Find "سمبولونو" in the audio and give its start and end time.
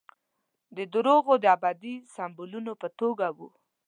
2.15-2.71